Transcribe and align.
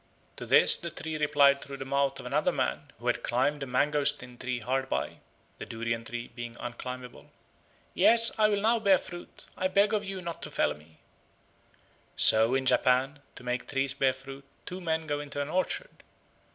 To 0.37 0.47
this 0.47 0.77
the 0.77 0.89
tree 0.89 1.15
replied 1.15 1.61
through 1.61 1.77
the 1.77 1.85
mouth 1.85 2.19
of 2.19 2.25
another 2.25 2.51
man 2.51 2.89
who 2.97 3.05
had 3.05 3.21
climbed 3.21 3.61
a 3.61 3.67
mangostin 3.67 4.35
tree 4.39 4.57
hard 4.57 4.89
by 4.89 5.19
(the 5.59 5.65
durian 5.67 6.03
tree 6.05 6.29
being 6.33 6.57
unclimbable), 6.59 7.29
"Yes, 7.93 8.31
I 8.39 8.49
will 8.49 8.61
now 8.63 8.79
bear 8.79 8.97
fruit; 8.97 9.45
I 9.55 9.67
beg 9.67 9.93
of 9.93 10.03
you 10.03 10.19
not 10.19 10.41
to 10.41 10.49
fell 10.49 10.73
me." 10.73 10.97
So 12.17 12.55
in 12.55 12.65
Japan 12.65 13.19
to 13.35 13.43
make 13.43 13.67
trees 13.67 13.93
bear 13.93 14.13
fruit 14.13 14.43
two 14.65 14.81
men 14.81 15.05
go 15.05 15.19
into 15.19 15.39
an 15.39 15.49
orchard. 15.49 16.01